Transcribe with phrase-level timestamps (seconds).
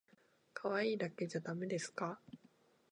[0.55, 2.19] かわいいだけじゃだめですか